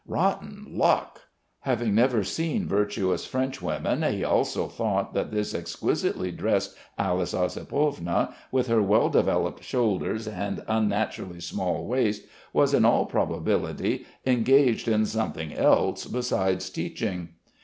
Rotten 0.07 0.65
luck!..." 0.67 1.21
Having 1.59 1.93
never 1.93 2.23
seen 2.23 2.67
virtuous 2.67 3.27
Frenchwomen 3.27 4.01
he 4.11 4.23
also 4.23 4.67
thought 4.67 5.13
that 5.13 5.29
this 5.29 5.53
exquisitely 5.53 6.31
dressed 6.31 6.75
Alice 6.97 7.35
Ossipovna, 7.35 8.33
with 8.51 8.65
her 8.65 8.81
well 8.81 9.09
developed 9.09 9.63
shoulders 9.63 10.27
and 10.27 10.63
unnaturally 10.67 11.39
small 11.39 11.85
waist 11.85 12.25
was 12.51 12.73
in 12.73 12.83
all 12.83 13.05
probability, 13.05 14.07
engaged 14.25 14.87
in 14.87 15.05
something 15.05 15.53
else 15.53 16.07
besides 16.07 16.71
teaching. 16.71 17.35